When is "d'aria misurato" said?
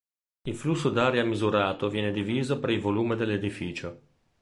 0.89-1.87